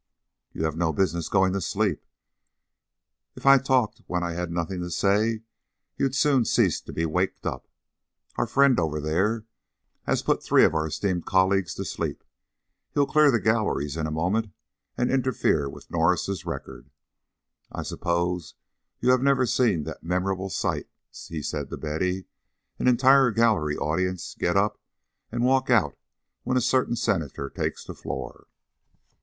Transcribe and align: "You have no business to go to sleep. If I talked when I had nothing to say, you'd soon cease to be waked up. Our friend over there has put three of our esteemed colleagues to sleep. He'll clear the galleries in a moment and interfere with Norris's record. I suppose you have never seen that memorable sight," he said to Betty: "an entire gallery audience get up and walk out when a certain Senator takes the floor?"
"You 0.51 0.63
have 0.63 0.75
no 0.75 0.91
business 0.91 1.27
to 1.27 1.31
go 1.31 1.47
to 1.47 1.61
sleep. 1.61 2.03
If 3.35 3.45
I 3.45 3.59
talked 3.59 4.01
when 4.07 4.23
I 4.23 4.31
had 4.31 4.49
nothing 4.49 4.79
to 4.79 4.89
say, 4.89 5.41
you'd 5.95 6.15
soon 6.15 6.43
cease 6.43 6.81
to 6.81 6.91
be 6.91 7.05
waked 7.05 7.45
up. 7.45 7.67
Our 8.35 8.47
friend 8.47 8.79
over 8.79 8.99
there 8.99 9.45
has 10.07 10.23
put 10.23 10.41
three 10.41 10.65
of 10.65 10.73
our 10.73 10.87
esteemed 10.87 11.27
colleagues 11.27 11.75
to 11.75 11.85
sleep. 11.85 12.23
He'll 12.95 13.05
clear 13.05 13.29
the 13.29 13.39
galleries 13.39 13.95
in 13.95 14.07
a 14.07 14.11
moment 14.11 14.51
and 14.97 15.11
interfere 15.11 15.69
with 15.69 15.91
Norris's 15.91 16.47
record. 16.47 16.89
I 17.71 17.83
suppose 17.83 18.55
you 19.01 19.11
have 19.11 19.21
never 19.21 19.45
seen 19.45 19.83
that 19.83 20.01
memorable 20.01 20.49
sight," 20.49 20.89
he 21.29 21.43
said 21.43 21.69
to 21.69 21.77
Betty: 21.77 22.25
"an 22.79 22.87
entire 22.87 23.29
gallery 23.29 23.77
audience 23.77 24.33
get 24.33 24.57
up 24.57 24.79
and 25.31 25.43
walk 25.43 25.69
out 25.69 25.95
when 26.41 26.57
a 26.57 26.61
certain 26.61 26.95
Senator 26.95 27.51
takes 27.51 27.85
the 27.85 27.93
floor?" 27.93 28.47